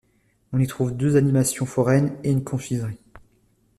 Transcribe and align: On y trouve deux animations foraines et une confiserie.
On 0.51 0.57
y 0.57 0.65
trouve 0.65 0.97
deux 0.97 1.15
animations 1.15 1.67
foraines 1.67 2.17
et 2.23 2.31
une 2.31 2.43
confiserie. 2.43 2.97